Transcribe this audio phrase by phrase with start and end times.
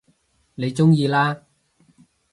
[0.55, 1.43] 你鍾意啦